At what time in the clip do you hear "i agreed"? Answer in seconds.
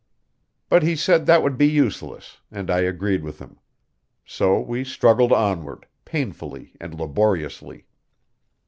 2.71-3.21